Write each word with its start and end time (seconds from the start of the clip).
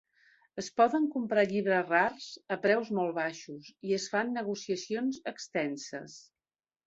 Es 0.61 0.69
poden 0.79 1.03
comprar 1.15 1.43
llibres 1.51 1.85
rars 1.91 2.29
a 2.55 2.57
preus 2.63 2.89
molt 2.99 3.13
baixos, 3.19 3.69
i 3.89 3.95
es 3.99 4.09
fan 4.15 4.33
negociacions 4.39 5.21
extenses. 5.35 6.17